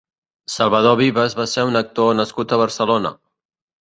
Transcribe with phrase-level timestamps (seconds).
[0.53, 3.13] Salvador Vives va ser un actor nascut a Barcelona.